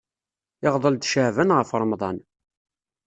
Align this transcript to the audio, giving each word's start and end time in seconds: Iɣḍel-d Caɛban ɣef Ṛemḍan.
Iɣḍel-d 0.65 1.03
Caɛban 1.11 1.55
ɣef 1.57 1.69
Ṛemḍan. 1.81 2.17